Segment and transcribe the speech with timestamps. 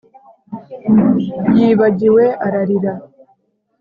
[1.57, 2.93] yibagiwe, ararira;